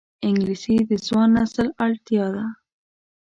[0.27, 2.45] انګلیسي د ځوان نسل اړتیا ده